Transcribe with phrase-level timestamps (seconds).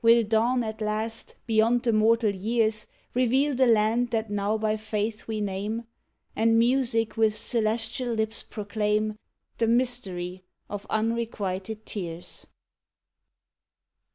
[0.00, 5.26] Will Dawn at last, beyond the mortal years, Reveal the land that now by faith
[5.28, 5.84] we name,
[6.34, 9.18] And Music with celestial lips proclaim
[9.58, 12.46] The mystery of unrequited tears?